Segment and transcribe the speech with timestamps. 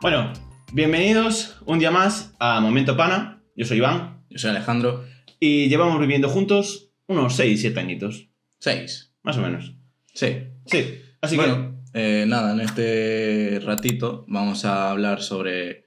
[0.00, 0.32] Bueno,
[0.72, 3.42] bienvenidos un día más a Momento Pana.
[3.54, 5.04] Yo soy Iván Yo soy Alejandro.
[5.40, 8.28] y llevamos viviendo juntos unos 6, 7 añitos,
[8.58, 9.12] Seis.
[9.22, 9.74] más o menos.
[10.14, 10.38] Sí.
[10.66, 15.86] Sí, así bueno, eh, nada, en este ratito vamos a hablar sobre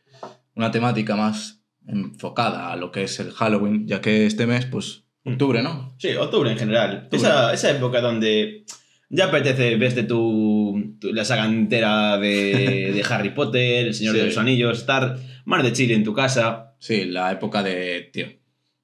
[0.56, 5.04] una temática más enfocada a lo que es el Halloween, ya que este mes, pues,
[5.26, 5.32] Mm.
[5.34, 5.94] octubre, ¿no?
[6.00, 7.02] que, sí, octubre en general.
[7.04, 7.18] Octubre.
[7.18, 8.64] Esa, esa época donde
[9.10, 14.22] ya apetece verte tu, tu- la saga entera de, de Harry Potter, El Señor Sí.
[14.22, 16.76] de los Anillos, estar más de chile en tu casa.
[16.80, 18.28] Sí, la época de, tío,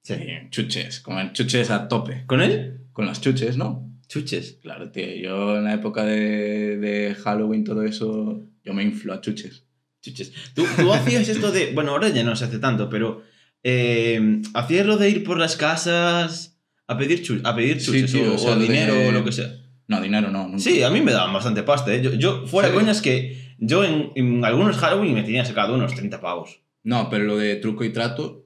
[0.02, 0.14] Sí.
[0.50, 2.24] chuches, comer chuches a tope.
[2.26, 2.80] ¿Con él?
[2.92, 3.90] Con las chuches, ¿no?
[4.08, 4.58] Chuches.
[4.62, 9.20] Claro, tío, yo en la época de, de Halloween, todo eso, yo me inflo a
[9.20, 9.64] chuches.
[10.02, 10.32] Chuches.
[10.54, 11.72] ¿Tú, tú hacías esto de.
[11.72, 13.22] Bueno, ahora ya no se hace tanto, pero.
[13.64, 16.56] eh, hacías lo de ir por las casas
[16.86, 19.08] a pedir, chu- a pedir Sí, chuches tío, o, o sea, o lo de- dinero
[19.08, 19.52] o lo que sea.
[19.88, 20.58] No, dinero no, nunca.
[20.58, 22.02] Sí, a mí me daban bastante pasta, ¿eh?
[22.02, 22.74] Yo, yo fuera ¿Sí?
[22.74, 26.60] coñas que yo en, en algunos Halloween me tenía sacado unos 30 pavos.
[26.82, 28.44] No, pero lo de truco y trato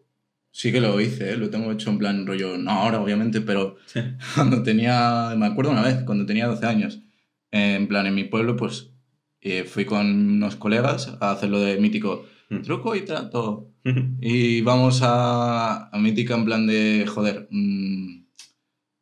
[0.52, 1.36] sí que lo hice, ¿eh?
[1.36, 4.00] lo tengo hecho en plan rollo, no ahora obviamente, pero Sí.
[4.34, 7.00] cuando tenía, me acuerdo una vez, cuando tenía 12 años,
[7.52, 8.90] eh, en plan en mi pueblo, pues
[9.42, 12.62] eh, fui con unos colegas a hacer lo de mítico Mm.
[12.62, 13.68] truco y trato.
[14.20, 18.19] Y vamos a, a mítica en plan de, joder, mm,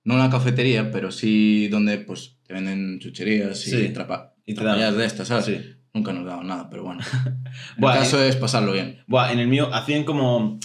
[0.08, 3.88] no una cafetería, pero sí donde pues te venden chucherías y Sí.
[3.90, 5.44] trapa, Y te trapallas de estas, ¿sabes?
[5.44, 5.58] Sí.
[5.92, 7.00] Nunca nos daban nada, pero bueno.
[7.76, 9.00] El Buah, caso es pasarlo bien.
[9.06, 10.58] Buah, en el mío hacían como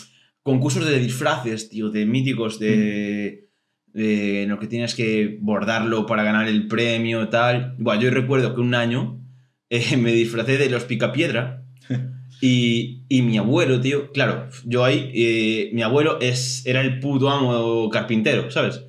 [0.43, 3.49] concursos de disfraces, tío, de míticos, de,
[3.87, 7.75] de en lo que tienes que bordarlo para ganar el premio, tal.
[7.79, 9.19] Buah, yo recuerdo que un año
[9.69, 11.65] eh, me disfracé de los picapiedra
[12.41, 17.29] y, y mi abuelo, tío, claro, yo ahí, eh, mi abuelo es, era el puto
[17.29, 18.85] amo carpintero, ¿sabes?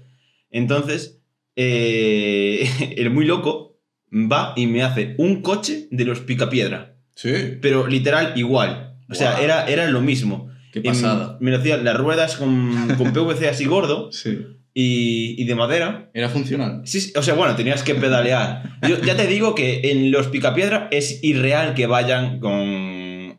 [0.54, 1.20] Entonces,
[1.56, 3.78] eh, el muy loco
[4.12, 7.32] va y me hace un coche de los picapiedra, Sí.
[7.60, 8.96] pero literal igual.
[9.10, 10.48] O sea, era, era lo mismo.
[10.72, 11.36] Qué Em, pasada.
[11.40, 14.38] me lo hacían las ruedas con, con PVC así gordo Sí.
[14.72, 16.10] y, y de madera.
[16.14, 16.82] Era funcional.
[16.84, 18.78] Sí, sí, o sea, bueno, tenías que pedalear.
[18.88, 22.93] Yo ya te digo que en los picapiedra es irreal que vayan con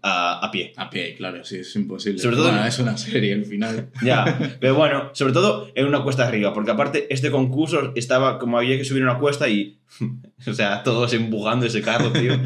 [0.07, 0.71] a, a pie.
[0.77, 2.19] A pie, claro, sí, es imposible.
[2.19, 3.89] Sobre todo- es una serie al final.
[4.03, 8.59] Ya, pero bueno, sobre todo en una cuesta arriba, porque aparte este concurso estaba como
[8.59, 9.79] había que subir una cuesta y,
[10.47, 12.33] o sea, todos empujando ese carro, tío.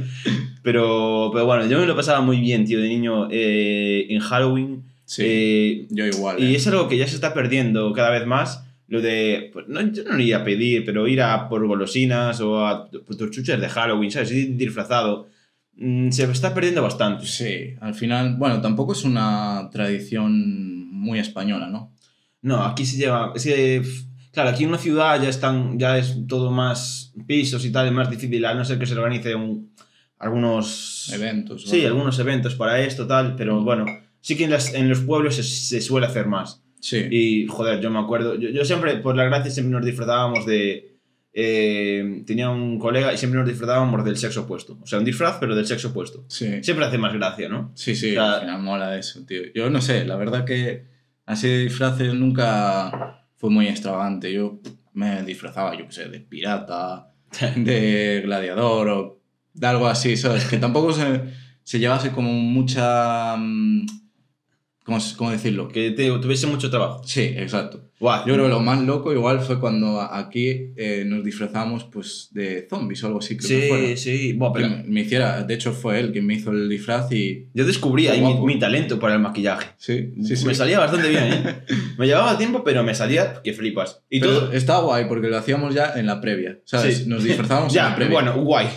[0.62, 4.84] Pero, pero bueno, yo me lo pasaba muy bien, tío, de niño eh, en Halloween.
[5.06, 5.24] Sí.
[5.25, 6.38] Eh, yo igual.
[6.44, 6.58] Y ¿eh?
[6.58, 8.66] es algo que ya se está perdiendo cada vez más.
[8.90, 9.50] Lo de.
[9.53, 13.16] Pues no, yo no iría a pedir, pero ir a por golosinas o a por
[13.16, 14.31] tus chuches de Halloween, ¿sabes?
[14.34, 15.30] Ir disfrazado.
[15.82, 17.26] Mm, se está perdiendo bastante.
[17.26, 21.94] Sí, al final, bueno, tampoco es una tradición muy española, ¿no?
[22.42, 23.32] No, aquí se lleva.
[23.36, 23.82] Es que,
[24.34, 25.80] claro, aquí en una ciudad ya están.
[25.80, 28.94] Ya es todo más pisos y tal, es más difícil, a no ser que se
[28.96, 29.72] organice un-
[30.18, 31.10] algunos.
[31.14, 31.64] Eventos.
[31.70, 31.88] Sí, ¿no?
[31.88, 33.86] algunos eventos para esto, tal, pero bueno.
[34.22, 36.62] Sí que en, las- en los pueblos se, se suele hacer más.
[36.82, 36.98] Sí.
[37.10, 40.89] Y joder, yo me acuerdo, yo, yo siempre, por la gracia, siempre nos disfrazábamos de...
[41.34, 44.78] eh, tenía un colega y siempre nos disfrazábamos del sexo opuesto.
[44.82, 46.26] O sea, un disfraz, pero del sexo opuesto.
[46.28, 46.64] Sí.
[46.64, 47.72] Siempre hace más gracia, ¿no?
[47.76, 49.42] Sí, sí, O sea- al final mola eso, tío.
[49.54, 50.86] Yo no sé, la verdad que
[51.26, 54.34] así de disfraces nunca fue muy extravagante.
[54.34, 54.60] Yo
[54.94, 57.14] me disfrazaba, yo qué sé, de pirata,
[57.56, 59.22] de gladiador o
[59.54, 60.46] de algo así, ¿sabes?
[60.46, 61.22] Que tampoco se,
[61.64, 63.36] se llevase como mucha...
[64.90, 65.68] ¿Cómo, cómo decirlo?
[65.70, 67.02] Que te, tuviese mucho trabajo.
[67.06, 67.86] Sí, exacto.
[68.00, 72.30] Buah, Yo creo que lo más loco igual fue cuando aquí eh, nos disfrazamos pues
[72.32, 73.36] de zombies o algo así.
[73.36, 73.98] Creo que Sí, fuera.
[73.98, 74.38] sí.
[74.40, 77.48] Que pero me, me hiciera, de hecho fue él quien me hizo el disfraz y...
[77.54, 79.72] yo descubrí ahí mi, mi talento para el maquillaje.
[79.78, 80.46] Sí, sí, sí.
[80.46, 81.56] Me salía bastante bien, ¿eh?
[81.98, 84.02] me llevaba tiempo, pero me salía que flipas.
[84.10, 84.54] Y Pero todo...
[84.54, 87.00] está guay porque lo hacíamos ya en la previa, ¿sabes?
[87.00, 87.04] Sí.
[87.06, 88.14] Nos disfrazábamos en Ya, la previa.
[88.14, 88.68] bueno, guay.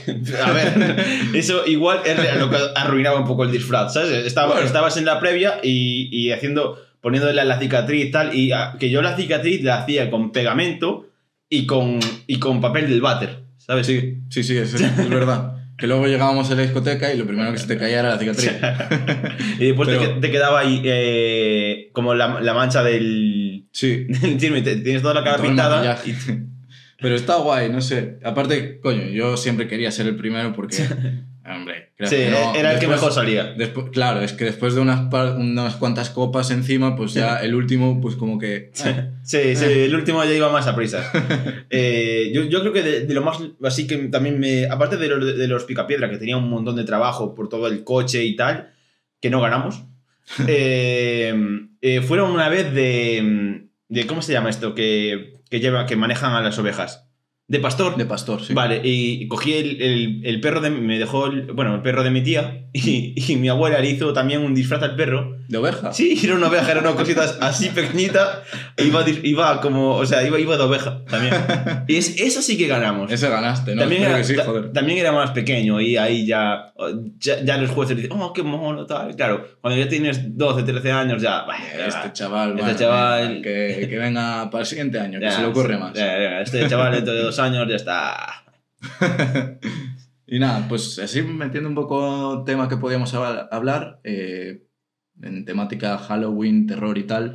[0.45, 0.97] A ver,
[1.35, 4.27] eso igual es lo que arruinaba un poco el disfraz, ¿sabes?
[4.27, 4.67] Estaba, Bueno.
[4.67, 8.91] Estabas en la previa y, y haciendo, poniéndole la cicatriz y tal, y ah, que
[8.91, 11.09] yo la cicatriz la hacía con pegamento
[11.49, 13.87] y con, y con papel del váter, ¿sabes?
[13.87, 15.57] Sí, sí, sí, es, es verdad.
[15.77, 18.19] Que luego llegábamos a la discoteca y lo primero que se te caía era la
[18.19, 18.53] cicatriz.
[19.59, 23.67] y después te Pero- que- te, quedaba ahí eh, como la, la mancha del...
[23.73, 24.05] Sí.
[24.09, 25.99] del te- tienes toda la cara pintada.
[26.07, 26.15] y-
[27.01, 28.19] Pero está guay, no sé.
[28.23, 30.77] Aparte, coño, yo siempre quería ser el primero porque,
[31.45, 32.55] hombre, creo sí, que no.
[32.55, 33.53] era el que mejor salía.
[33.55, 38.01] Después, claro, es que después de unas, unas cuantas copas encima, pues ya el último,
[38.01, 38.71] pues como que...
[38.85, 41.03] eh, Sí, sí, el último ya iba más a prisa.
[41.75, 44.67] Eh, yo, yo creo que de, de lo más así que también me.
[44.67, 47.83] Aparte de, los- de los Picapiedra, que tenía un montón de trabajo por todo el
[47.83, 48.73] coche y tal,
[49.21, 49.85] que no ganamos.
[50.47, 51.35] eh,
[51.81, 53.63] eh, fueron una vez de.
[53.89, 54.75] de ¿Cómo se llama esto?
[54.75, 57.09] Que, que, lleva, que manejan a las ovejas.
[57.53, 57.97] De pastor.
[57.99, 58.55] De pastor, sí.
[58.55, 60.71] Vale, y cogí el, el- el perro de...
[60.71, 64.15] Me dejó, el- bueno, el perro de mi tía y, y mi abuela le hizo
[64.15, 65.37] también un disfraz al perro.
[65.49, 65.93] ¿De oveja?
[65.93, 68.43] Sí, era una oveja, era una cosita así pequeñita.
[68.79, 71.35] e Iba, iba como, o sea, iba, iba de oveja también.
[71.89, 73.13] Y es, eso sí que ganamos.
[73.13, 73.83] Ese ganaste, ¿no?
[73.83, 74.73] también, era, que sí, joder.
[74.73, 76.73] también era más pequeño y ahí ya,
[77.19, 79.15] ya, ya los jueces dicen, oh, qué mono, tal.
[79.15, 81.45] Claro, cuando ya tienes 12, 13 años ya...
[81.87, 85.41] Este chaval, Este bueno, chaval- que, que venga para el siguiente año, que ya, se
[85.43, 85.93] le ocurre más.
[85.93, 88.45] ya, este chaval dentro de dos años ya está...
[90.33, 94.67] Y nada, pues así metiendo un poco tema que podíamos hablar, hablar, eh,
[95.21, 97.35] en temática Halloween, terror y tal,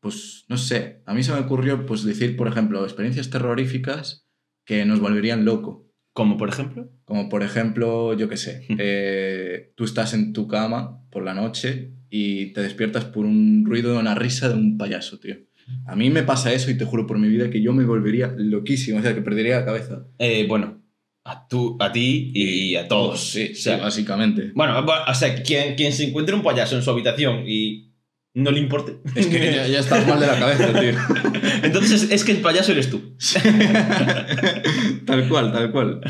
[0.00, 4.26] pues no sé, a mí se me ocurrió pues decir, por ejemplo, experiencias terroríficas
[4.64, 5.88] que nos volverían loco.
[6.12, 6.90] Como por ejemplo...
[7.04, 11.94] Como por ejemplo, yo qué sé, eh, tú estás en tu cama por la noche
[12.10, 15.36] y te despiertas por un ruido de una risa de un payaso, tío.
[15.86, 18.32] A mí me pasa eso y te juro por mi vida que yo me volvería
[18.36, 20.06] loquísimo, o sea, que perdería la cabeza.
[20.18, 20.82] Eh, bueno,
[21.24, 23.20] a, tú, a ti y a todos.
[23.32, 24.52] Sí, O sea, sí, básicamente.
[24.54, 27.90] Bueno, bu- o sea, quien, quien se encuentre un payaso en su habitación y
[28.34, 28.96] no le importe.
[29.14, 30.92] Es que ya, ya estás mal de la cabeza, tío.
[31.62, 33.14] Entonces es que el payaso eres tú.
[35.06, 36.00] tal cual, tal cual.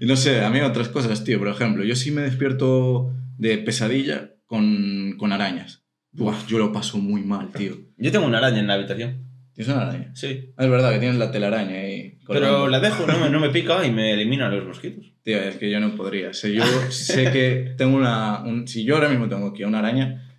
[0.00, 1.38] Y no sé, a mí otras cosas, tío.
[1.38, 5.79] Por ejemplo, yo sí me despierto de pesadilla con, con arañas.
[6.12, 7.76] Buah, yo lo paso muy mal, tío.
[7.96, 9.26] Yo tengo una araña en la habitación.
[9.52, 10.10] ¿Tienes una araña?
[10.14, 10.52] Sí.
[10.56, 12.18] Ah, Es verdad que tienes la telaraña ahí.
[12.26, 15.12] Pero la dejo, no me, no me pica y me elimina los mosquitos.
[15.22, 16.32] Tío, es que yo no podría.
[16.32, 18.42] Sea, yo sé que tengo una...
[18.42, 20.32] un- si yo ahora mismo tengo aquí una araña,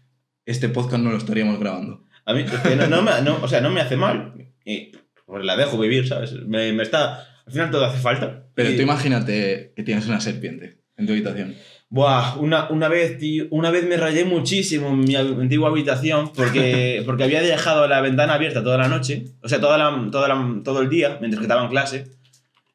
[0.45, 2.03] este podcast no lo estaríamos grabando.
[2.25, 4.33] A mí, es que no, no me, no- o sea, no me hace mal.
[4.65, 4.91] Y
[5.25, 6.33] pues la dejo vivir, ¿sabes?
[6.33, 7.27] Me, me está...
[7.45, 8.47] Al final todo hace falta.
[8.55, 11.55] Pero Y- tú imagínate que tienes una serpiente en tu habitación.
[11.93, 17.03] Buah, una, una vez, tío, una vez me rayé muchísimo en mi antigua habitación porque,
[17.05, 20.61] porque había dejado la ventana abierta toda la noche, o sea, toda la, toda la-
[20.63, 22.07] todo el día, mientras que estaba en clase.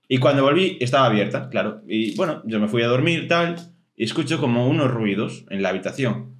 [0.06, 1.80] Y cuando volví, estaba abierta, claro.
[1.88, 3.56] Y bueno, yo me fui a dormir, tal,
[3.96, 6.36] y escucho como unos ruidos en la habitación.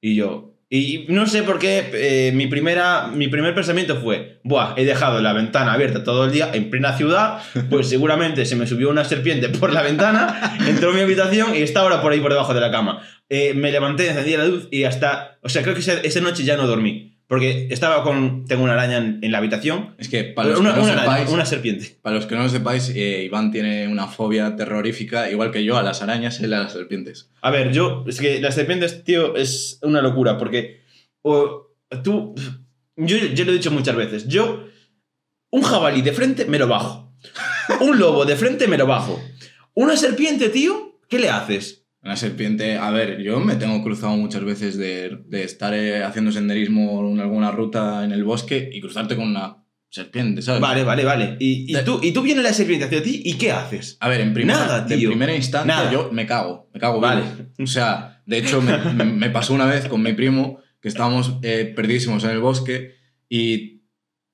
[0.00, 4.74] Y yo, y no sé por qué, eh, mi, primera, mi primer pensamiento fue, buah,
[4.76, 8.66] he dejado la ventana abierta todo el día en plena ciudad, pues seguramente se me
[8.66, 12.20] subió una serpiente por la ventana, entró en mi habitación y está ahora por ahí
[12.20, 13.02] por debajo de la cama.
[13.30, 16.44] Eh, me levanté, encendí la luz y hasta, o sea, creo que esa, esa noche
[16.44, 20.24] ya no dormí, porque estaba con, tengo una araña en, en la habitación, Es que
[20.24, 21.30] para los una, que no una araña, sepáis...
[21.30, 21.96] una serpiente.
[22.00, 25.76] Para los que no lo sepáis, eh, Iván tiene una fobia terrorífica, igual que yo,
[25.76, 27.30] a las arañas y a las serpientes.
[27.42, 30.80] A ver, yo, es que las serpientes, tío, es una locura, porque
[31.20, 31.68] o,
[32.02, 32.34] tú,
[32.96, 34.66] yo, yo lo he dicho muchas veces, yo,
[35.50, 37.12] un jabalí de frente me lo bajo,
[37.80, 39.22] un lobo de frente me lo bajo,
[39.74, 41.84] una serpiente, tío, ¿qué le haces?
[42.02, 46.30] Una serpiente, a ver, yo me tengo cruzado muchas veces de, de estar eh, haciendo
[46.32, 50.60] senderismo en alguna ruta en el bosque y cruzarte con una serpiente, ¿sabes?
[50.60, 51.36] Vale, vale, vale.
[51.40, 53.96] Y, y De- tú, y tú viene la serpiente hacia ti, ¿y qué haces?
[54.00, 55.08] A ver, en primera, Nada, de tío.
[55.10, 55.90] primera instancia Nada.
[55.92, 57.22] yo me cago, me cago Vale.
[57.22, 57.50] vivo.
[57.64, 61.38] O sea, de hecho me, me- me pasó una vez con mi primo que estábamos
[61.42, 62.92] eh, perdidísimos en el bosque
[63.28, 63.82] y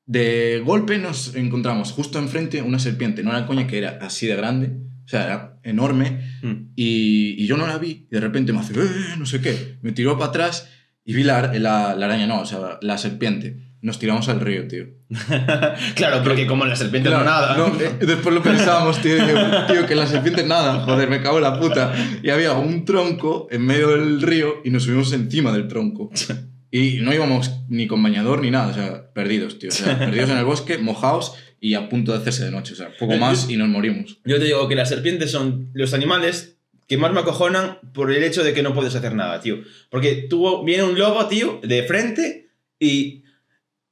[0.06, 4.36] de golpe nos encontramos justo enfrente una serpiente, no era coña que era así de
[4.36, 6.72] grande, o sea, era enorme Hmm.
[6.76, 9.78] y, y yo no la vi y de repente me hace, "Eh", no sé qué,
[9.82, 10.68] me tiró para atrás
[11.04, 13.60] y vi la, la, la araña, no, o sea, la serpiente.
[13.82, 14.86] Nos tiramos al río, tío.
[15.94, 17.56] claro, porque como la serpiente Claro, no nada.
[17.56, 19.16] no, eh, después lo pensábamos, tío,
[19.68, 21.92] tío, que la serpiente nada, joder, me cago en la puta.
[22.22, 26.10] Y había un tronco en medio del río y nos subimos encima del tronco.
[26.70, 29.68] Y no íbamos ni con bañador ni nada, o sea, perdidos, tío.
[29.68, 32.74] O sea, perdidos en el bosque, mojados y a punto de hacerse de noche.
[32.74, 34.18] O sea, poco más y nos morimos.
[34.26, 38.22] Yo te digo que las serpientes son los animales que más me acojonan por el
[38.22, 39.60] hecho de que no puedes hacer nada, tío.
[39.88, 43.24] Porque tú viene un lobo, tío, de frente y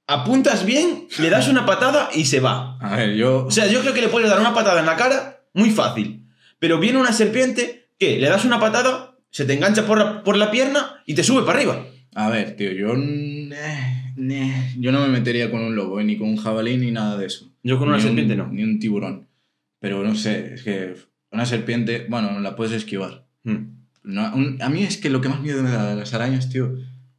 [0.07, 2.77] apuntas bien, le das una patada y se va.
[2.77, 3.47] A ver, yo...
[3.47, 6.27] O sea, yo creo que le puedes dar una patada en la cara muy fácil.
[6.59, 10.37] Pero viene una serpiente que le das una patada, se te engancha por la, por
[10.37, 11.87] la pierna y te sube para arriba.
[12.15, 12.93] A ver, tío, yo...
[14.19, 17.17] eh, yo no me metería con un lobo, eh, ni con un jabalí, ni nada
[17.19, 17.51] de eso.
[17.63, 18.49] Yo con una Ni un- serpiente no.
[18.49, 19.27] Ni un tiburón.
[19.81, 20.95] Pero no sé, es que
[21.31, 23.27] una serpiente, bueno, la puedes esquivar.
[23.45, 23.77] Hmm.
[24.05, 26.49] No, un- a mí es que lo que más miedo me da de las arañas,
[26.51, 26.75] tío,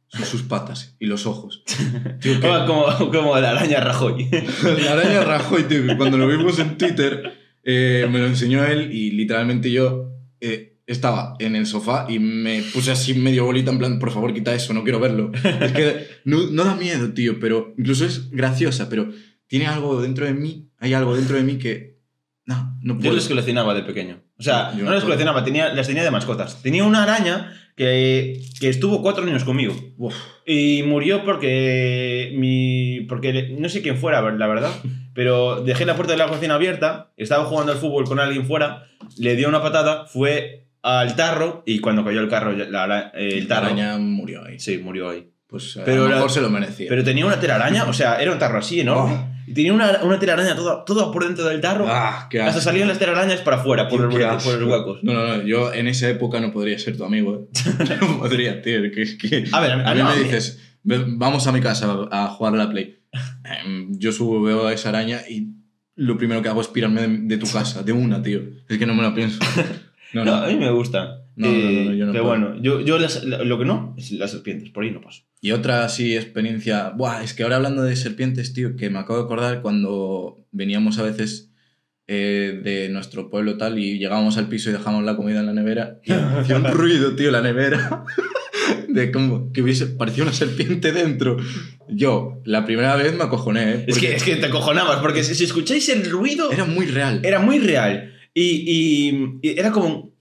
[0.08, 1.64] son sus patas y los ojos.
[2.20, 4.28] Tío, que- Como, como, como la araña Rajoy.
[4.84, 7.32] la araña Rajoy, tío, cuando lo vimos en Twitter,
[7.64, 12.62] eh, me lo enseñó él y literalmente yo eh, estaba en el sofá y me
[12.72, 15.32] puse así medio bolita en plan, por favor, quita eso, no quiero verlo.
[15.60, 19.08] Es que no, no da miedo, tío, pero incluso es graciosa, pero
[19.46, 21.94] tiene algo dentro de mí, hay algo dentro de mí que...
[22.46, 23.14] No, no Yo puedo.
[23.14, 24.20] los coleccionaba de pequeño.
[24.38, 25.04] O sea, Yo no acuerdo.
[25.04, 26.60] coleccionaba, tenía, las tenía de mascotas.
[26.62, 29.74] Tenía una araña que, que estuvo cuatro años conmigo.
[29.96, 30.14] Uf,
[30.44, 33.06] Y murió porque mi.
[33.08, 34.70] porque no sé quién fuera, la verdad.
[35.14, 38.84] Pero dejé la puerta de la cocina abierta, estaba jugando al fútbol con alguien fuera,
[39.16, 43.48] le dio una patada, fue al tarro y cuando cayó el carro, la ara- el
[43.48, 43.66] la tarro.
[43.66, 44.60] araña murió ahí.
[44.60, 45.30] Sí, murió ahí.
[45.46, 46.86] Pues a Pero lo la- mejor se lo merecía.
[46.88, 49.14] Pero tenía una telaraña, o sea, era un tarro así enorme.
[49.14, 49.30] Oh.
[49.46, 51.86] Y tenía una, una telaraña toda, toda por dentro del tarro.
[51.88, 55.00] ah, qué hasta salían las telarañas para afuera, por, por los huecos.
[55.04, 55.42] No, no, no.
[55.42, 57.48] Yo en esa época no podría ser tu amigo.
[57.54, 57.84] ¿eh?
[58.00, 58.80] no podría, tío.
[58.90, 59.44] Que, que...
[59.52, 62.28] A ver, a, A mí no, me a dices, "Ve- vamos a mi casa a
[62.28, 62.98] jugar a la Play.
[63.44, 65.48] Em, Yo subo, veo a esa araña y
[65.94, 68.40] lo primero que hago es pirarme de, de tu casa, de una, tío.
[68.68, 69.38] Es que no me lo pienso.
[70.14, 71.20] No, No, a mí me gusta.
[71.36, 72.38] No, no, no, no, yo no pero puedo.
[72.40, 75.22] bueno, yo, yo las- lo que no es las serpientes, por ahí no paso.
[75.40, 76.90] Y otra así experiencia.
[76.90, 80.98] Buah, es que ahora hablando de serpientes, tío, que me acabo de acordar cuando veníamos
[80.98, 81.50] a veces
[82.06, 85.52] eh, de nuestro pueblo tal y llegábamos al piso y dejábamos la comida en la
[85.54, 88.04] nevera y hacía un ruido, tío, la nevera.
[88.88, 91.36] De como que hubiese parecía una serpiente dentro.
[91.88, 93.84] Yo, la primera vez me acojoné, ¿eh?
[93.88, 97.20] Es que, es que te acojonabas, porque si, si escucháis el ruido, Era muy real.
[97.24, 98.13] era muy real.
[98.34, 100.14] Y, y- y era como un...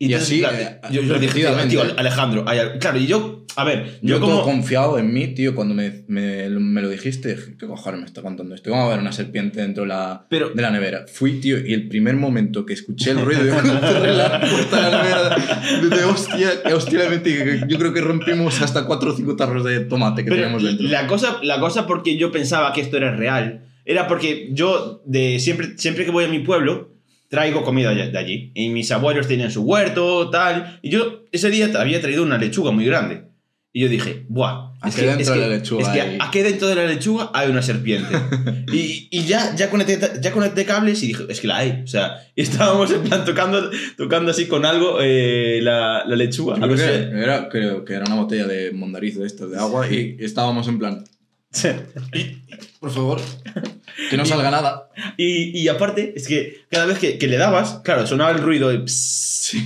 [0.00, 1.34] Y entonces, así, claro, eh, yo, yo le dije,
[1.68, 2.44] tío, Alejandro,
[2.78, 4.44] claro, y yo, a ver, Yo, yo, todo como...
[4.44, 8.22] confiado en mí, tío, cuando me, me, me lo dijiste, dije, ¿qué cojones me está
[8.22, 8.70] contando esto?
[8.70, 11.04] ¿Cómo va a haber una serpiente dentro de la, Pero, de la nevera?
[11.12, 14.76] Fui, tío, y el primer momento que escuché el ruido de cuando cerré la puerta
[14.76, 19.64] de la nevera, de hostia, hostia yo creo que rompimos hasta cuatro o cinco tarros
[19.64, 20.86] de tomate que pero teníamos dentro.
[20.86, 25.40] la cosa, la cosa porque yo pensaba que esto era real, era porque yo de
[25.40, 26.92] siempre, siempre que voy a mi pueblo,
[27.28, 28.52] traigo comida de allí.
[28.54, 30.78] Y mis abuelos tenían su huerto, tal.
[30.82, 33.24] Y yo ese día había traído una lechuga muy grande.
[33.72, 34.72] Y yo dije, ¡buah!
[34.82, 38.14] Aquí dentro de la lechuga Es que aquí dentro de la lechuga hay una serpiente.
[38.72, 41.80] y, y ya, ya, conecté, ya conecté cables y dije, es que la hay.
[41.82, 46.56] O sea, y estábamos en plan tocando, tocando así con algo eh, la, la lechuga.
[46.56, 49.90] Algo creo, que era, creo que era una botella de mondarizo de estas, de agua,
[49.90, 51.04] y estábamos en plan,
[52.80, 53.20] por favor,
[54.10, 54.88] que no salga nada.
[55.16, 58.72] Y, y aparte, es que cada vez que, que le dabas, claro, sonaba el ruido
[58.72, 58.84] y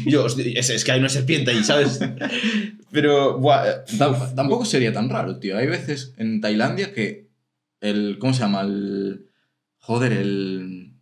[0.06, 2.00] yo, hostia, es, es que hay una serpiente ahí, ¿sabes?
[2.92, 5.56] Pero, buah, Tam- Tampoco sería tan raro, tío.
[5.56, 7.28] Hay veces en Tailandia que
[7.80, 8.18] el.
[8.18, 8.60] ¿Cómo se llama?
[8.62, 9.26] El.
[9.78, 10.92] Joder, el.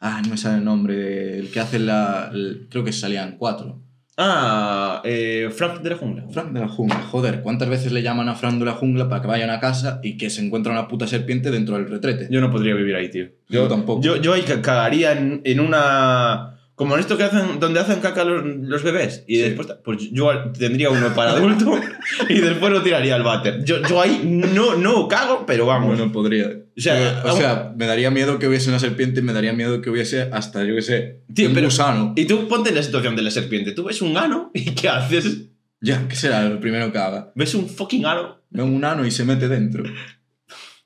[0.00, 1.38] Ah, no me sale el nombre.
[1.38, 2.30] El que hace la.
[2.32, 3.82] el- creo que salían cuatro.
[4.20, 6.24] Ah, eh, Frank de la jungla.
[6.32, 6.96] Frank de la jungla.
[7.02, 10.00] Joder, ¿cuántas veces le llaman a Frank de la jungla para que vayan a casa
[10.02, 12.26] y que se encuentra una puta serpiente dentro del retrete?
[12.28, 13.28] Yo no podría vivir ahí, tío.
[13.48, 14.02] Yo tampoco.
[14.02, 16.57] Yo, yo ahí ca- cagaría en, en una...
[16.78, 19.24] Como en esto que hacen, donde hacen caca los, los bebés.
[19.26, 19.42] Y Sí.
[19.42, 21.78] después, pues yo tendría uno para adulto
[22.30, 23.64] y después lo tiraría al váter.
[23.64, 25.88] Yo, yo ahí no, no cago, pero vamos.
[25.96, 26.46] Bueno, podría.
[26.46, 29.80] O sea, o sea, me daría miedo que hubiese una serpiente y me daría miedo
[29.82, 32.12] que hubiese hasta, yo qué sé, Tío, un pero- gusano.
[32.16, 33.72] Y tú ponte en la situación de la serpiente.
[33.72, 35.46] Tú ves un ano y ¿qué haces?
[35.80, 37.32] Ya, ¿qué será lo primero que haga?
[37.34, 38.38] ¿Ves un fucking ano?
[38.50, 39.82] Ve un ano y se mete dentro.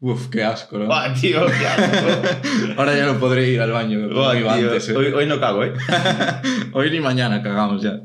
[0.05, 0.87] Uf, qué asco, ¿no?
[0.87, 2.73] Buah, tío, qué asco.
[2.77, 4.89] Ahora ya no podré ir al baño como Buah, iba tío, antes.
[4.89, 4.97] ¿eh?
[4.97, 5.75] hoy, hoy no cago, ¿eh?
[6.73, 8.03] Hoy ni mañana cagamos ya.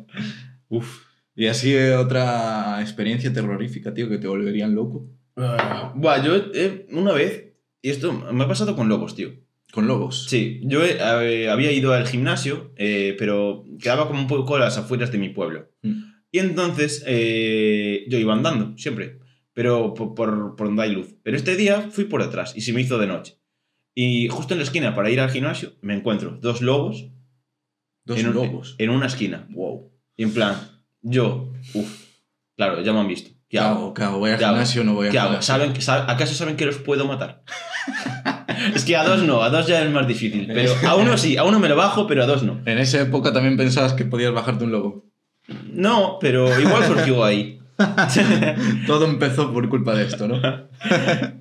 [0.70, 1.06] Uf.
[1.36, 5.10] Y así eh, otra experiencia terrorífica, tío, que te volverían loco.
[5.38, 9.32] Ah, Buah, yo eh, una vez, y esto me ha pasado con lobos, tío.
[9.72, 10.28] Con lobos.
[10.30, 15.12] Sí, yo eh, había ido al gimnasio, pero quedaba como un poco a las afueras
[15.12, 15.72] de mi pueblo.
[15.82, 16.04] Mm.
[16.32, 19.18] Y entonces yo iba andando, siempre,
[19.58, 21.16] pero por, por, por donde hay luz.
[21.24, 23.40] Pero este día fui por detrás y se me hizo de noche.
[23.96, 27.08] Y justo en la esquina para ir al gimnasio me encuentro dos lobos
[28.06, 28.76] Dos en, un- lobos.
[28.78, 29.48] en una esquina.
[29.50, 29.92] Wow.
[30.16, 30.56] Y en plan,
[31.02, 32.04] yo, uff,
[32.56, 33.32] claro, ya me han visto.
[33.50, 33.96] ¿Qué ¿Qué hago?
[33.96, 34.20] ¿Qué hago?
[34.20, 35.42] ¿Voy al gimnasio o no voy al gimnasio?
[35.42, 37.44] ¿Saben, que- sab- ¿Acaso saben que los puedo matar?
[38.76, 40.46] es que a dos no, a dos ya es más difícil.
[40.54, 42.62] Pero a uno sí, a uno me lo bajo, pero a dos no.
[42.68, 45.06] En esa época también pensabas que podías bajarte un lobo.
[45.72, 47.60] No, pero igual surgió ahí.
[48.88, 50.42] Todo empezó por culpa de esto, ¿no?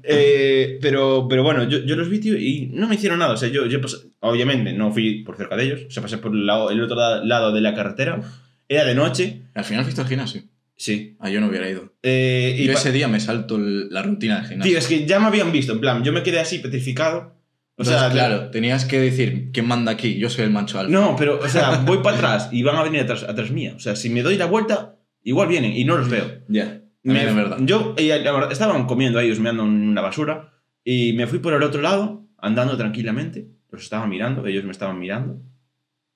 [0.08, 3.34] Eh, pero, pero bueno, yo, yo los vi, tío, y no me hicieron nada.
[3.34, 6.18] O sea, yo, yo pasé- obviamente no fui por cerca de ellos, o sea, pasé
[6.18, 8.20] por el, lado- el otro la- lado de la carretera.
[8.68, 10.42] Era de noche, Al final fuiste al gimnasio.
[10.76, 11.16] sí.
[11.20, 11.92] Ah, yo no hubiera ido.
[12.02, 14.70] Eh, y Yo ese día me salto el- la rutina del gimnasio.
[14.72, 17.34] Tío, es que ya me habían visto, en plan, yo me quedé así petrificado.
[17.78, 20.18] O Entonces, sea, claro, tenías que decir, ¿quién manda aquí?
[20.18, 20.90] Yo soy el macho alfa.
[20.90, 23.74] No, pero, o sea, voy para atrás y van a venir atrás, atrás mía.
[23.76, 24.95] O sea, si me doy la vuelta,
[25.26, 26.24] igual vienen y no los veo.
[26.48, 27.58] Ya, Me- también es verdad.
[27.60, 30.52] Yo, eh, la verdad, estaban comiendo ahí, husmeando en una basura
[30.84, 33.48] y me fui por el otro lado, andando tranquilamente.
[33.70, 35.42] Los estaba mirando, ellos me estaban mirando.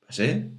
[0.06, 0.50] Pasé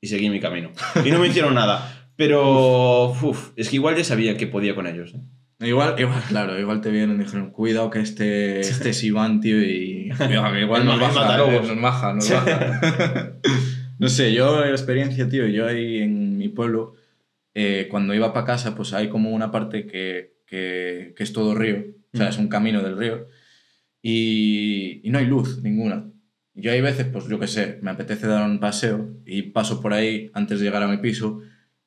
[0.00, 0.70] y seguí mi camino.
[1.04, 2.10] Y no me hicieron nada.
[2.16, 5.14] Pero, uf, es que igual ya sabía que podía con ellos.
[5.14, 5.66] ¿eh?
[5.68, 9.62] Igual, igual, claro, igual te vieron y dijeron, cuidado que este, este es Iván, tío,
[9.62, 13.32] y cuidado, que igual nos El baja, nos baja, nos baja.
[13.98, 16.94] no sé, yo, experiencia, tío, yo ahí en mi pueblo,
[17.54, 21.54] eh, cuando iba para casa, pues hay como una parte que, que, que es todo
[21.54, 23.28] río, o sea, es un camino del río,
[24.02, 26.08] y, y no hay luz ninguna.
[26.54, 29.94] Yo hay veces, pues yo qué sé, me apetece dar un paseo y paso por
[29.94, 31.40] ahí antes de llegar a mi piso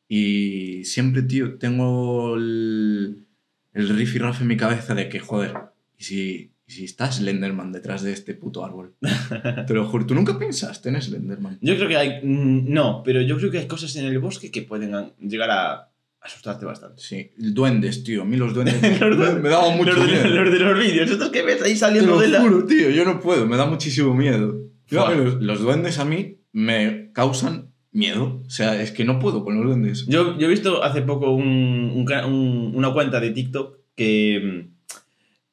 [0.07, 3.27] y siempre, tío, tengo el,
[3.73, 5.53] el riff y raff en mi cabeza de que, joder,
[5.97, 8.95] ¿y si, y si está Slenderman detrás de este puto árbol?
[9.67, 11.57] Te lo juro, ¿tú nunca pensaste en Slenderman?
[11.61, 12.19] Yo creo que hay.
[12.23, 15.91] mm, No, pero yo creo que hay cosas en el bosque que pueden llegar a
[16.21, 17.01] asustarte bastante.
[17.03, 20.27] Sí, duendes, tío, a mí los duendes Los me, me daban mucho los, de, miedo.
[20.43, 22.41] los de los vídeos, estos que ves ahí Te saliendo lo de la.
[22.41, 24.59] juro, tío, yo no puedo, me da muchísimo miedo.
[24.87, 28.41] Yo, los, los duendes a mí me causan miedo.
[28.45, 30.05] O sea, es que no puedo con los duendes.
[30.07, 34.67] Yo, yo he visto hace poco un- un ca- un- una cuenta de TikTok que.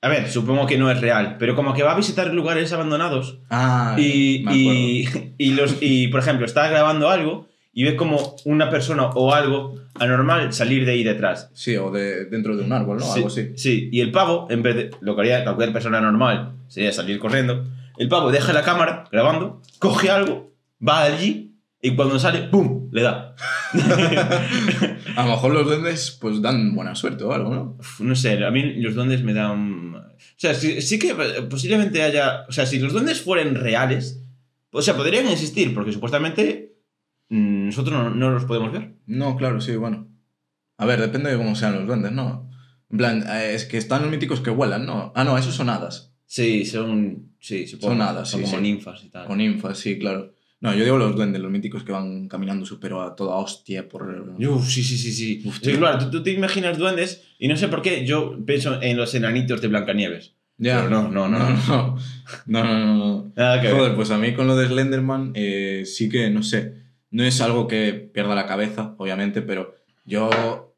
[0.04, 3.38] A ver, supongo que no es real, pero como que va a visitar lugares abandonados
[3.50, 4.72] Ah, y, me acuerdo.
[4.80, 9.32] y, y los, y, por ejemplo, está grabando algo y ve como una persona o
[9.32, 11.50] algo anormal salir de ahí detrás.
[11.54, 13.04] Sí, o de, dentro de un árbol, ¿no?
[13.04, 13.52] sí, Algo así.
[13.56, 17.18] sí, y el pavo, en vez de lo que haría cualquier persona normal, sería salir
[17.18, 17.64] corriendo,
[17.96, 20.50] el pavo deja la cámara grabando, coge algo,
[20.86, 21.51] va allí
[21.84, 22.88] y cuando sale, ¡pum!
[22.92, 23.34] le da.
[25.16, 27.76] A lo mejor los duendes pues dan buena suerte o algo, ¿no?
[27.80, 29.96] Uf, No sé, a mí los duendes me dan...
[29.96, 30.02] O
[30.36, 31.12] sea, sí, sí que
[31.50, 32.44] posiblemente haya...
[32.48, 34.22] O sea, si los duendes fueran reales,
[34.70, 36.76] o sea, podrían existir, porque supuestamente
[37.30, 38.94] mm, nosotros no, no los podemos ver.
[39.06, 40.06] No, claro, sí, bueno.
[40.78, 42.48] A ver, depende de cómo sean los duendes, ¿no?
[42.90, 45.12] En plan, eh, es que están los míticos que vuelan, ¿no?
[45.16, 46.14] Ah, no, esos son hadas.
[46.26, 47.32] Sí, son...
[47.40, 47.94] Sí, supongo.
[47.94, 48.62] Son hadas, Son sí, como sí.
[48.62, 49.26] ninfas y tal.
[49.26, 50.32] Con ninfas, sí, claro.
[50.62, 54.36] No, yo digo los duendes, los míticos que van caminando súper a toda hostia por...
[54.38, 55.42] Uf, sí, sí, sí, sí.
[55.44, 58.80] Uf, Sí, claro, tú, tú te imaginas duendes y no sé por qué yo pienso
[58.80, 60.36] en los enanitos de Blancanieves.
[60.58, 60.84] Ya.
[60.84, 61.38] Pero no, no, no,
[61.68, 61.96] no.
[62.46, 63.32] No, no, no, no.
[63.34, 63.76] Nada que ver.
[63.76, 66.74] Joder, pues a mí con lo de Slenderman eh, sí que, no sé,
[67.10, 70.76] no es algo que pierda la cabeza, obviamente, pero yo,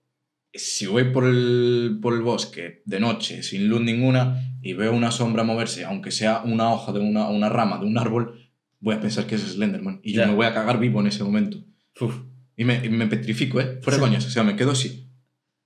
[0.54, 5.10] si voy por el, por el bosque de noche, sin luz ninguna, y veo una
[5.10, 8.43] sombra moverse, aunque sea una hoja de una, una rama de un árbol,
[8.84, 10.00] voy a pensar que es Slenderman.
[10.02, 10.26] Y yo Ya.
[10.28, 11.58] me voy a cagar vivo en ese momento.
[12.00, 12.14] Uf.
[12.56, 13.78] Y me, y me petrifico, ¿eh?
[13.82, 14.04] Fuera Sí.
[14.04, 15.10] coñas, o sea, me quedo así.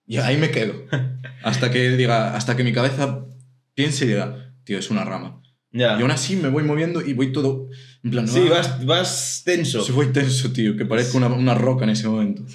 [0.07, 0.75] Y ahí me quedo.
[1.43, 3.27] Hasta que diga, hasta que mi cabeza
[3.75, 5.43] piense y diga, tío, es una rama.
[5.71, 5.99] Ya.
[5.99, 7.69] Y aún así me voy moviendo y voy todo.
[8.03, 9.83] En plan, Sí, ah, vas, vas tenso.
[9.83, 12.45] Sí, voy tenso, tío, que parezco una, una roca en ese momento.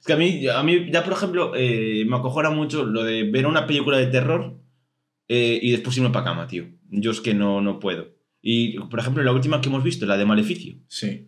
[0.00, 3.24] Es que a mí, a mí ya, por ejemplo, eh, me acojona mucho lo de
[3.28, 4.60] ver una película de terror
[5.28, 6.66] eh, y después irme para cama, tío.
[6.90, 8.14] Yo es que no, no puedo.
[8.48, 10.76] Y, por ejemplo, la última que hemos visto, la de Maleficio.
[10.86, 11.26] Sí.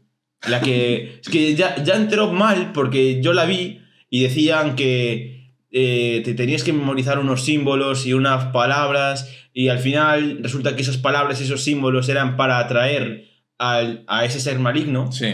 [0.49, 1.19] La que.
[1.23, 6.35] es que ya, ya entró mal porque yo la vi y decían que eh, te
[6.35, 11.41] tenías que memorizar unos símbolos y unas palabras y al final resulta que esas palabras
[11.41, 13.25] y esos símbolos eran para atraer
[13.59, 15.11] al- a ese ser maligno.
[15.11, 15.27] Sí.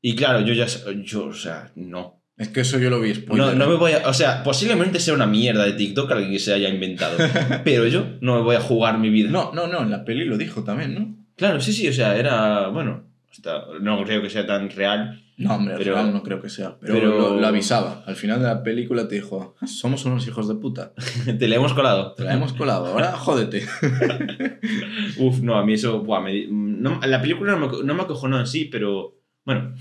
[0.00, 0.66] Y claro, yo ya.
[1.04, 2.21] Yo, o sea, no.
[2.38, 3.56] Es que eso yo lo vi No, spoiler.
[3.56, 4.08] no me voy a.
[4.08, 7.16] O sea, posiblemente sea una mierda de TikTok alguien que se haya inventado.
[7.64, 9.30] pero yo no me voy a jugar mi vida.
[9.30, 11.16] no, no, no, en la peli lo dijo también, ¿no?
[11.36, 12.68] Claro, sí, sí, o sea, era.
[12.68, 15.18] Bueno, hasta- no creo que sea tan real.
[15.38, 16.76] No, hombre, Pero- real no creo que sea.
[16.80, 18.02] Pero, pero- Lo, lo avisaba.
[18.06, 20.92] Al final de la película te dijo, "Ah, somos unos hijos de puta.
[21.38, 22.12] Te la hemos colado.
[22.14, 23.66] Te la hemos colado, ahora jódete.
[25.18, 26.00] Uf, no, a mí eso.
[26.02, 29.18] Buah, me- no- la película no me, no me acojonó en sí, pero.
[29.44, 29.74] Bueno,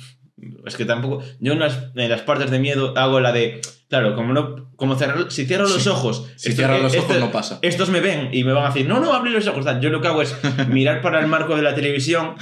[0.65, 1.23] es que tampoco.
[1.39, 3.61] Yo en las, en las partes de miedo hago la de.
[3.89, 4.69] Claro, como no.
[4.77, 5.89] Como cerrar, si cierro los Sí.
[5.89, 6.25] ojos.
[6.37, 7.59] Si cierras los ojos no pasa.
[7.61, 9.65] Estos me ven y me van a decir, no, no, abre los ojos.
[9.81, 10.35] Yo lo que hago es
[10.69, 12.35] mirar para el marco de la televisión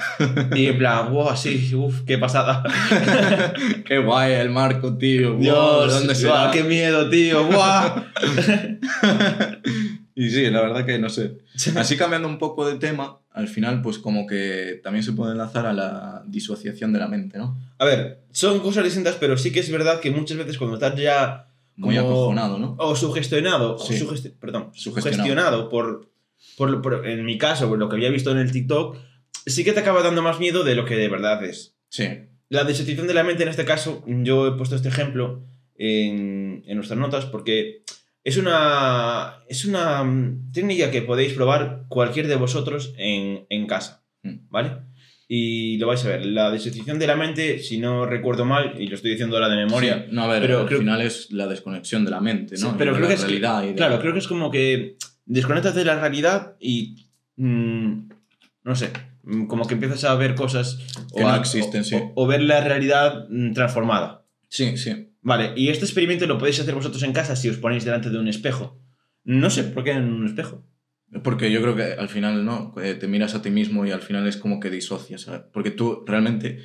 [0.55, 2.63] y en plan, wow, sí, uff, qué pasada.
[3.85, 5.33] Qué guay el marco, tío.
[5.33, 6.51] Wow, Dios, ¿dónde guau, será?
[6.51, 8.03] qué miedo, tío, guau.
[10.21, 11.37] Y sí, la verdad que no sé.
[11.75, 15.65] Así cambiando un poco de tema, al final pues como que también se puede enlazar
[15.65, 17.57] a la disociación de la mente, ¿no?
[17.77, 20.99] A ver, son cosas distintas, pero sí que es verdad que muchas veces cuando estás
[20.99, 22.75] ya Muy acojonado, ¿no?
[22.79, 23.93] o sugestionado, o Sí.
[23.93, 25.23] sugesti- perdón, Sugestionado.
[25.23, 26.09] sugestionado por,
[26.57, 28.97] por, por- en mi caso, por lo que había visto en el TikTok,
[29.45, 31.75] sí que te acaba dando más miedo de lo que de verdad es.
[31.87, 32.07] Sí.
[32.49, 35.43] La disociación de la mente, en este caso, yo he puesto este ejemplo
[35.77, 37.83] en, en nuestras notas porque
[38.29, 44.03] es una, es una mm, técnica que podéis probar cualquier de vosotros en, en casa,
[44.23, 44.49] Mm.
[44.49, 44.71] ¿vale?
[45.31, 46.25] Y lo vais a ver.
[46.25, 49.57] La disociación de la mente, si no recuerdo mal, y lo estoy diciendo ahora de
[49.57, 50.13] memoria, Sí.
[50.15, 52.71] No, a ver, pero al creo- final es la desconexión de la mente, ¿no?
[52.71, 54.19] Sí, pero Y de creo la que es que- realidad y de- Claro, creo que
[54.19, 57.05] es como que desconectas de la realidad y.
[57.37, 58.09] mm,
[58.63, 58.89] no sé.
[59.47, 60.79] Como que empiezas a ver cosas.
[61.15, 61.95] Que o no a- existen, o- sí.
[61.95, 64.25] O, o ver la realidad transformada.
[64.47, 65.08] Sí, sí.
[65.21, 68.17] Vale, y este experimento lo podéis hacer vosotros en casa si os ponéis delante de
[68.19, 68.81] un espejo.
[69.23, 70.65] No sé por qué en un espejo.
[71.23, 72.73] Porque yo creo que al final, ¿no?
[72.81, 75.21] Eh, Te miras a ti mismo y al final es como que disocias.
[75.21, 75.41] ¿sabes?
[75.51, 76.59] Porque tú realmente,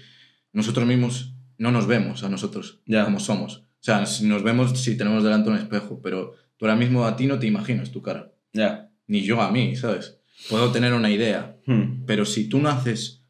[0.53, 3.05] nosotros mismos no nos vemos a nosotros Ya.
[3.05, 3.59] como somos.
[3.59, 7.27] O sea, nos vemos si tenemos delante un espejo, pero tú ahora mismo a ti
[7.27, 8.33] no te imaginas tu cara.
[8.53, 8.90] Ya.
[9.07, 10.19] Ni yo a mí, ¿sabes?
[10.49, 12.05] Puedo tener una idea, Hmm.
[12.07, 13.25] pero si tú naces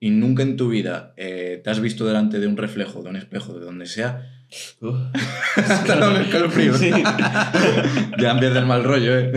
[0.00, 3.16] y nunca en tu vida eh, te has visto delante de un reflejo, de un
[3.16, 4.37] espejo, de donde sea,
[4.80, 4.96] Uf.
[5.56, 6.74] Hasta da un escalofrío.
[6.76, 6.90] Sí.
[8.18, 9.32] ya empieza el mal rollo, ¿eh?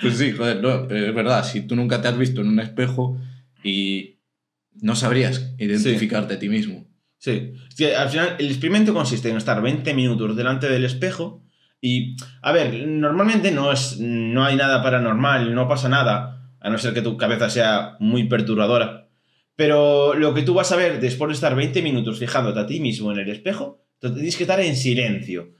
[0.00, 2.60] pues sí, joder, no, pero es verdad, si tú nunca te has visto en un
[2.60, 3.18] espejo
[3.62, 4.18] y
[4.80, 6.86] no sabrías identificarte a ti mismo.
[7.18, 7.54] Sí.
[7.96, 11.42] Al final el experimento consiste en estar 20 minutos delante del espejo
[11.80, 16.78] y, a ver, normalmente no, es, no hay nada paranormal, no pasa nada, a no
[16.78, 19.03] ser que tu cabeza sea muy perturbadora.
[19.56, 22.80] Pero lo que tú vas a ver después de estar 20 minutos fijándote a ti
[22.80, 25.54] mismo en el espejo, tienes que estar en silencio.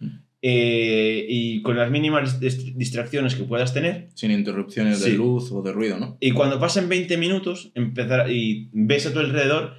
[0.47, 4.09] eh, y con las mínimas dist- distracciones que puedas tener.
[4.15, 6.19] Sin interrupciones de luz o de ruido, ¿no?
[6.21, 9.77] Y cuando pasen 20 minutos empezar, y ves a tu alrededor,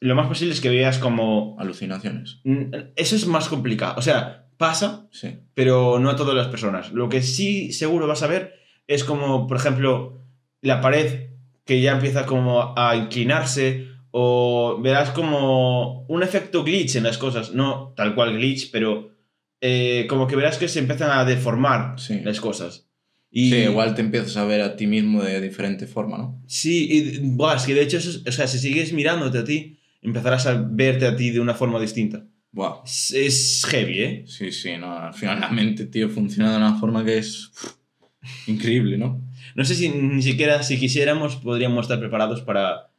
[0.00, 2.40] lo más posible es que veas como Alucinaciones.
[2.44, 2.64] Mm,
[2.96, 3.94] Eso es más complicado.
[3.96, 5.38] O sea, pasa, Sí.
[5.54, 6.92] pero no a todas las personas.
[6.92, 8.52] Lo que sí seguro vas a ver
[8.86, 10.20] es como, por ejemplo,
[10.60, 11.30] la pared
[11.64, 17.52] que ya empieza como a inclinarse o verás como un efecto glitch en las cosas.
[17.54, 19.10] No tal cual glitch, pero
[19.60, 22.20] eh, como que verás que se empiezan a deformar Sí.
[22.22, 22.86] las cosas.
[23.30, 26.42] Y, Sí, igual te empiezas a ver a ti mismo de diferente forma, ¿no?
[26.46, 29.44] Sí, y buah, es que de hecho, eso es- o sea, si sigues mirándote a
[29.44, 32.24] ti, empezarás a verte a ti de una forma distinta.
[32.52, 32.82] Buah.
[32.84, 34.24] Es, es heavy, ¿eh?
[34.28, 37.50] Sí, sí, no, al final la mente, tío, funciona de una forma que es
[38.46, 39.20] increíble, ¿no?
[39.54, 42.90] No sé si ni siquiera, si quisiéramos, podríamos estar preparados para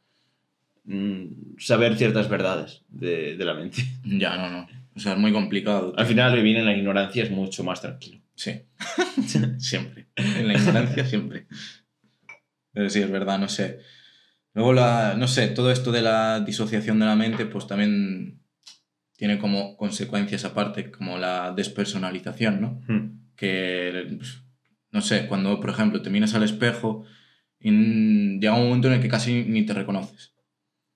[0.84, 3.82] mm, saber ciertas verdades de, de la mente.
[4.04, 4.68] Ya, no, no.
[4.94, 5.92] O sea, es muy complicado.
[5.92, 6.00] tío.
[6.00, 8.20] Al final, vivir en la ignorancia es mucho más tranquilo.
[8.34, 8.62] Sí.
[9.58, 10.06] siempre.
[10.16, 11.46] En la ignorancia siempre.
[12.72, 13.80] Pero sí, es verdad, no sé.
[14.54, 18.40] Luego, la, no sé, todo esto de la disociación de la mente, pues también
[19.16, 22.82] tiene como consecuencias aparte, como la despersonalización, ¿no?
[22.88, 23.20] Hmm.
[23.36, 24.42] Que, pues,
[24.96, 27.04] no sé, cuando, por ejemplo, te miras al espejo
[27.60, 27.70] y
[28.40, 30.34] llega un momento en el que casi ni te reconoces.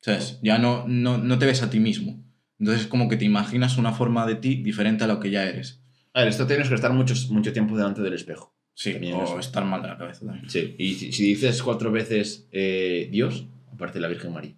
[0.01, 0.41] ¿Sabes?
[0.43, 2.25] Ya no, no, no te ves a ti mismo.
[2.59, 5.83] Entonces, como que te imaginas una forma de ti diferente a lo que ya eres.
[6.15, 8.57] A ver, esto tienes que estar mucho, mucho tiempo delante del espejo.
[8.73, 10.49] Sí, También o estar mal de la cabeza también.
[10.49, 10.75] Sí.
[10.79, 14.57] Y si, si dices cuatro veces eh, Dios, aparte la Virgen María.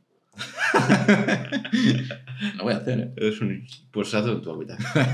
[2.56, 3.12] Lo voy a hacer, ¿eh?
[3.16, 3.64] Es un...
[3.90, 4.88] Pues hazlo en tu habitación.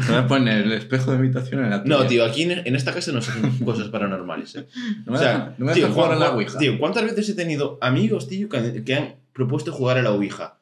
[0.00, 1.96] Me voy a poner el espejo de habitación en la tuya.
[1.96, 4.66] No, tío, aquí en, en esta casa no se hacen cosas paranormales, ¿eh?
[5.04, 6.58] No me O sea, dejan- no me tío, dejan jugar a la Ouija.
[6.58, 10.60] Tío, ¿cuántas veces he tenido amigos, tío, que, que han propuesto jugar a la Ouija?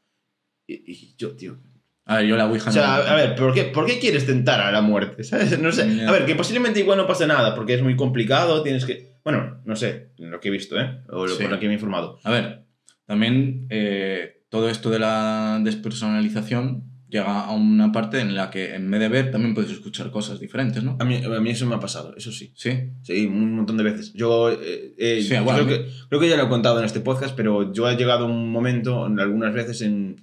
[0.67, 1.59] Y, y yo, tío.
[2.07, 2.93] A ver, yo la Ouija O sea, no.
[3.11, 5.23] a, ver, ¿por qué, ¿por qué quieres tentar a la muerte?
[5.25, 5.59] ¿Sabes?
[5.61, 6.05] No sé.
[6.07, 9.11] A ver, que posiblemente igual no pase nada, porque es muy complicado, tienes que.
[9.23, 11.03] Bueno, no sé, lo que he visto, ¿eh?
[11.11, 11.43] O lo, Sí.
[11.43, 12.19] por lo que me he informado.
[12.25, 12.65] A ver,
[13.11, 18.89] también eh, todo esto de la despersonalización llega a una parte en la que en
[18.89, 20.97] vez de ver también puedes escuchar cosas diferentes, ¿no?
[21.01, 22.53] A mí, a mí eso me ha pasado, eso sí.
[22.55, 22.71] Sí.
[23.03, 24.13] Sí, un montón de veces.
[24.13, 26.85] Yo, eh, eh, Sí, yo bueno, creo, que, creo que ya lo he contado en
[26.85, 30.21] este podcast, pero yo he llegado a un momento, en- algunas veces en...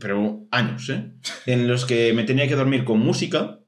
[0.00, 1.12] Pero años, ¿eh?
[1.46, 3.58] En los que me tenía que dormir con música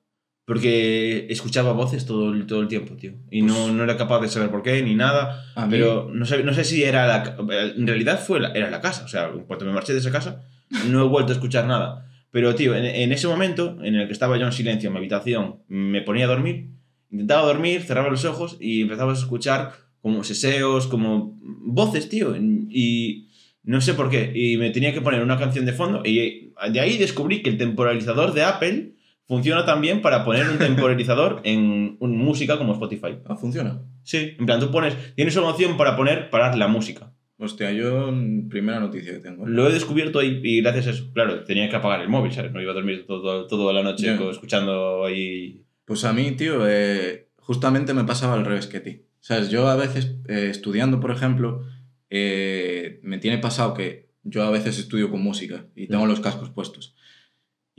[0.54, 3.12] porque escuchaba voces todo, el- todo el tiempo, tío.
[3.30, 5.44] Y no, no era capaz de saber por qué ni nada.
[5.54, 7.36] A mí- Pero no sé, no sé si era la...
[7.76, 9.04] En realidad fue la, era la casa.
[9.04, 10.42] O sea, en cuanto me marché de esa casa,
[10.88, 12.04] no he vuelto a escuchar nada.
[12.32, 14.98] Pero, tío, en, en ese momento en el que estaba yo en silencio en mi
[14.98, 16.66] habitación, me ponía a dormir,
[17.12, 22.34] intentaba dormir, cerraba los ojos y empezaba a escuchar como seseos, como voces, tío.
[22.36, 23.28] Y
[23.62, 24.32] no sé por qué.
[24.34, 27.56] Y me tenía que poner una canción de fondo y de ahí descubrí que el
[27.56, 28.92] temporalizador de Apple
[29.30, 33.12] funciona también para poner un temporalizador en un- música como Spotify.
[33.26, 33.80] Ah, funciona.
[34.02, 37.12] Sí, en plan, tú pones, tienes una opción para poner, parar la música.
[37.38, 39.46] Hostia, yo mm, primera noticia que tengo.
[39.46, 42.52] Lo he descubierto ahí y gracias a eso, claro, tenía que apagar el móvil, ¿sabes?
[42.52, 45.64] No iba a dormir todo, toda la noche co- escuchando ahí...
[45.86, 49.02] Pues a mí, tío, eh, justamente me pasaba al revés que a ti.
[49.20, 49.48] ¿Sabes?
[49.50, 51.62] Yo a veces, eh, estudiando, por ejemplo,
[52.10, 56.50] eh, me tiene pasado que yo a veces estudio con música y tengo los cascos
[56.50, 56.94] puestos.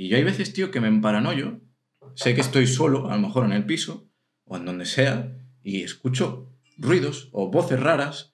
[0.02, 1.62] Y yo hay veces, tío, que me emparanoyo.
[2.16, 4.10] Sé que estoy solo, a lo mejor en el piso
[4.46, 8.34] o en donde sea, y escucho ruidos o voces raras.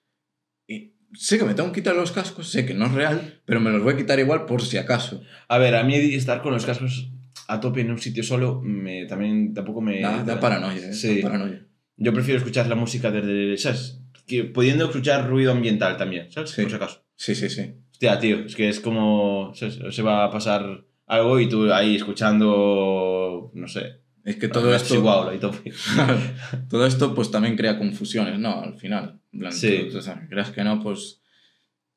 [0.66, 3.60] Y sé que me tengo que quitar los cascos, sé que no es real, pero
[3.60, 5.20] me los voy a quitar igual por si acaso.
[5.46, 7.10] A ver, a mí estar con los cascos
[7.48, 10.00] a tope en un sitio solo me, también tampoco me...
[10.00, 10.94] Da, da paranoia, ¿eh?
[10.94, 11.20] Sí.
[11.20, 11.66] Da paranoia.
[11.98, 14.00] Yo prefiero escuchar la música desde, ¿sabes?
[14.26, 16.48] Que, pudiendo escuchar ruido ambiental también, ¿sabes?
[16.48, 16.62] Sí.
[16.62, 17.04] Por si acaso.
[17.14, 17.74] Sí, sí, sí.
[17.92, 19.52] Hostia, tío, es que es como...
[19.54, 19.78] ¿sabes?
[19.90, 24.94] Se va a pasar algo y tú ahí escuchando, no sé, Es que todo esto...
[24.94, 25.38] Chihuahua y
[26.68, 26.86] todo.
[26.86, 28.60] esto pues también crea confusiones, ¿no?
[28.62, 29.20] Al final.
[29.30, 29.88] Plan, Sí.
[29.94, 31.22] o sea, creas que no, pues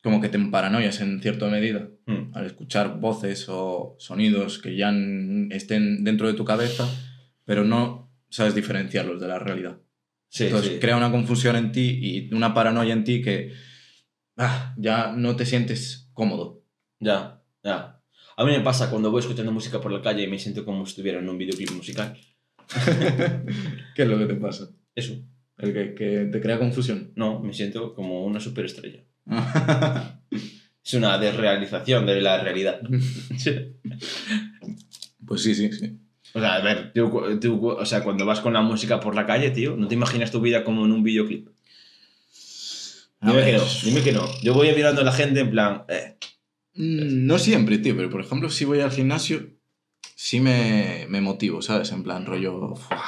[0.03, 2.31] como que te paranoias en cierta medida Mm.
[2.35, 4.91] al escuchar voces o sonidos que ya
[5.51, 6.89] estén dentro de tu cabeza,
[7.45, 9.77] pero no sabes diferenciarlos de la realidad.
[10.29, 10.79] Sí, Entonces sí.
[10.79, 13.51] crea una confusión en ti y una paranoia en ti que
[14.37, 16.63] ah, ya no te sientes cómodo.
[16.99, 18.00] Ya, ya.
[18.37, 20.85] A mí me pasa cuando voy escuchando música por la calle y me siento como
[20.85, 22.17] si estuviera en un videoclip musical.
[23.95, 24.69] ¿Qué es lo que te pasa?
[24.95, 25.15] Eso.
[25.57, 27.11] El que, que te crea confusión.
[27.15, 29.03] No, me siento como una superestrella.
[30.83, 32.81] Es una desrealización de la realidad.
[35.27, 35.99] pues sí, sí, sí.
[36.33, 39.27] O sea, a ver, tú, tú- o sea, cuando vas con la música por la
[39.27, 41.49] calle, tío, no te imaginas tu vida como en un videoclip.
[43.21, 44.25] Dime que no, dime que no.
[44.41, 46.15] Yo voy mirando a la gente en plan, eh,
[46.73, 49.49] Mm, No siempre, tío, pero por ejemplo, si voy al gimnasio,
[50.15, 51.91] sí me, me motivo, ¿sabes?
[51.91, 53.05] En plan, rollo, "Fuah,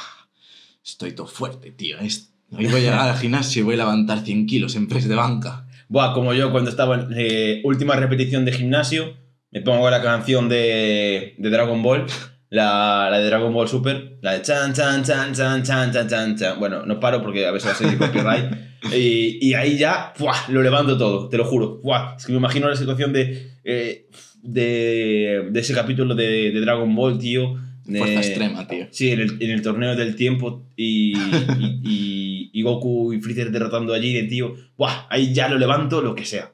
[0.84, 1.98] estoy todo fuerte, tío.
[1.98, 5.08] es- Hoy voy a llegar al gimnasio y voy a levantar 100 kilos en press
[5.08, 5.66] de banca.
[5.88, 9.16] buah, como yo cuando estaba en eh, última repetición de gimnasio,
[9.50, 12.06] me pongo la canción de, de Dragon Ball,
[12.54, 16.36] la, la de Dragon Ball Super, la de chan, chan, chan, chan, chan, chan, chan,
[16.36, 16.58] chan.
[16.58, 18.44] Bueno, no paro porque a veces va a ser copyright.
[18.94, 20.36] Y, y ahí ya, ¡buah!
[20.50, 21.80] lo levanto todo, te lo juro.
[21.82, 22.16] ¡buah!
[22.18, 24.08] Es que me imagino la situación de, eh,
[24.42, 27.56] de, de ese capítulo de, de Dragon Ball, tío.
[27.86, 28.86] de- Fuerza extrema, tío.
[28.90, 33.50] Sí, en el, en el torneo del tiempo y, y, y- y Goku y Freezer
[33.50, 34.54] derrotando allí de tío.
[34.76, 35.06] ¡Buah!
[35.08, 36.52] Ahí ya lo levanto, lo que sea.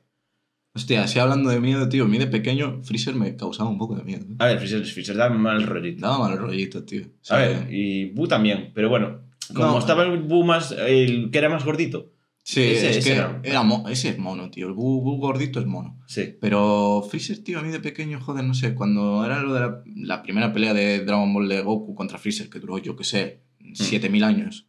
[0.72, 3.96] Hostia, si hablando de miedo, tío, a mí de pequeño Freezer me causaba un poco
[3.96, 4.24] de miedo.
[4.30, 4.36] ¿eh?
[4.38, 6.00] A ver, Freezer, Freezer da mal rollito.
[6.06, 7.02] Daba mal rollito, tío.
[7.28, 9.22] O A ver, y Buu también, pero bueno.
[9.52, 9.78] Como No.
[9.80, 12.12] estaba el Buu más, el que era más gordito.
[12.44, 14.68] Sí, ese- es ese que era- era, mo- ese es mono, tío.
[14.68, 15.98] El Buu, Buu gordito es mono.
[16.06, 16.36] Sí.
[16.40, 19.82] Pero Freezer, tío, a mí de pequeño, joder, no sé, cuando era lo de la,
[19.96, 23.42] la primera pelea de Dragon Ball de Goku contra Freezer, que duró, yo qué sé,
[23.74, 24.68] 7000 años.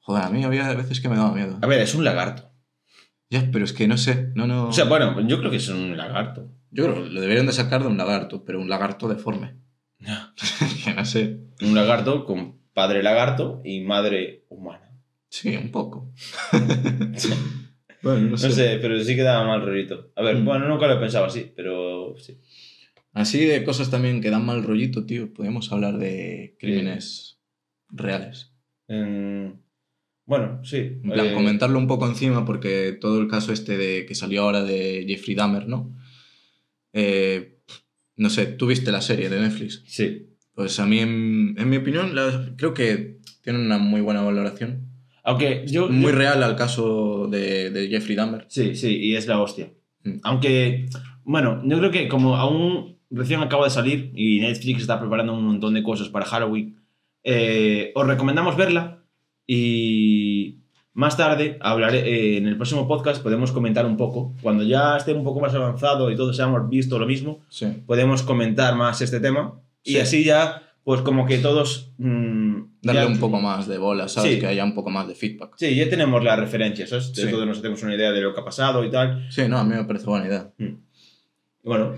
[0.00, 1.58] Joder, a mí había veces que me daba miedo.
[1.62, 2.50] A ver, es un lagarto.
[3.30, 4.68] Ya, pero es que no sé, no, no...
[4.68, 6.52] O sea, bueno, yo creo que es un lagarto.
[6.70, 9.56] yo creo que lo deberían de sacar de un lagarto, pero un lagarto deforme.
[10.84, 11.40] que no sé.
[11.62, 14.92] Un lagarto con padre lagarto y madre humana.
[15.28, 16.12] Sí, un poco.
[18.02, 18.52] bueno, no No sé.
[18.52, 20.12] sé, pero sí que daba mal rollito.
[20.16, 20.44] A ver, Mm.
[20.44, 22.38] bueno, nunca lo he pensado así, pero sí.
[23.12, 27.40] Así de cosas también que dan mal rollito, tío, podemos hablar de crímenes
[27.88, 28.52] reales.
[30.26, 30.76] Bueno, sí.
[30.76, 34.42] En plan, Eh, comentarlo un poco encima porque todo el caso este de que salió
[34.42, 35.94] ahora de Jeffrey Dahmer, ¿no?
[36.92, 37.58] Eh,
[38.16, 39.82] no sé, tú viste la serie de Netflix.
[39.86, 40.26] Sí.
[40.54, 44.88] Pues a mí, en, en mi opinión, la- creo que tiene una muy buena valoración.
[45.22, 45.88] Aunque yo.
[45.88, 48.46] Muy yo- real al caso de, de Jeffrey Dahmer.
[48.48, 49.72] Sí, sí, y es la hostia.
[50.04, 50.18] Mm.
[50.22, 50.86] Aunque,
[51.24, 55.44] bueno, yo creo que como aún recién acaba de salir y Netflix está preparando un
[55.44, 56.80] montón de cosas para Halloween,
[57.22, 59.04] eh, os recomendamos verla
[59.46, 60.58] y
[60.94, 64.34] más tarde hablaré, eh, en el próximo podcast podemos comentar un poco.
[64.42, 67.66] Cuando ya esté un poco más avanzado y todos hayamos visto lo mismo, Sí.
[67.86, 69.98] podemos comentar más este tema y Sí.
[69.98, 71.92] así ya, pues como que todos...
[71.98, 74.34] mm, Darle ya- un poco más de bola, ¿sabes?
[74.34, 74.40] Sí.
[74.40, 75.54] Que haya un poco más de feedback.
[75.56, 77.12] Sí, ya tenemos las referencias, ¿sabes?
[77.12, 79.26] Todos nos tenemos una idea de lo que ha pasado y tal.
[79.30, 80.50] Sí, no, a mí me parece buena idea.
[80.58, 81.94] Y bueno,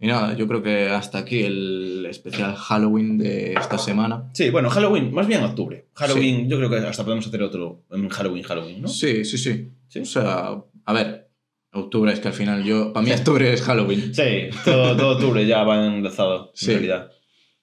[0.00, 4.30] Y nada, yo creo que hasta aquí el especial Halloween de esta semana.
[4.32, 5.86] Sí, bueno, Halloween, más bien octubre.
[5.94, 8.88] Halloween, yo creo que hasta podemos hacer otro en Halloween, Halloween, ¿no?
[8.88, 9.98] Sí, sí, sí, Sí.
[10.00, 10.54] O sea,
[10.86, 11.28] a ver,
[11.72, 12.92] octubre es que al final yo.
[12.92, 13.18] Para mí, Sí.
[13.18, 14.14] octubre es Halloween.
[14.14, 14.22] Sí,
[14.64, 16.66] todo, todo octubre ya va enlazado, Sí.
[16.66, 17.10] en realidad.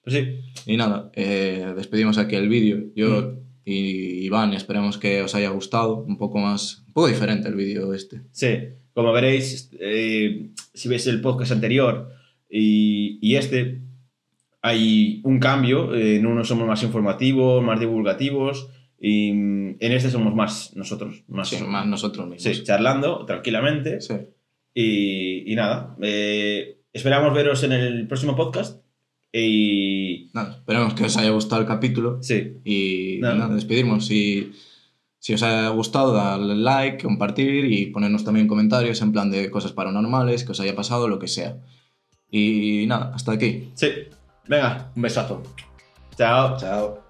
[0.04, 0.40] Pues sí,
[0.72, 2.84] Y nada, eh, despedimos aquí el vídeo.
[2.96, 3.40] Yo Mm.
[3.66, 6.04] y Iván esperemos que os haya gustado.
[6.04, 6.84] Un poco más.
[6.88, 8.22] Un poco diferente el vídeo este.
[8.32, 8.58] sí.
[8.94, 12.10] Como veréis, eh, si veis el podcast anterior
[12.50, 13.82] y, y este,
[14.62, 15.94] hay un cambio.
[15.96, 18.70] eh, En uno somos más informativos, más divulgativos.
[19.00, 21.24] Y mm, en este somos más nosotros.
[21.28, 22.56] Más, Sí, más nosotros mismos.
[22.58, 24.02] Sí, charlando tranquilamente.
[24.02, 24.14] Sí.
[24.74, 28.84] Y, y nada, eh, esperamos veros en el próximo podcast.
[29.34, 32.20] Y Nada, esperemos que os haya gustado el capítulo.
[32.22, 33.36] sí, Y Nada.
[33.36, 34.06] nada, despedirnos.
[34.08, 34.52] Si,
[35.20, 39.74] si os ha gustado, darle like, compartir y ponernos también comentarios en plan de cosas
[39.74, 41.58] paranormales, que os haya pasado, lo que sea.
[42.32, 43.72] Y nada, hasta aquí.
[43.76, 43.90] sí.
[44.50, 45.44] Venga, un besazo.
[46.16, 46.58] Chao.
[46.58, 47.07] Chao.